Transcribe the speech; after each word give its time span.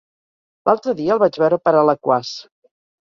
L'altre 0.69 0.95
dia 1.01 1.11
el 1.17 1.21
vaig 1.23 1.37
veure 1.43 1.59
per 1.65 1.73
Alaquàs. 1.83 2.31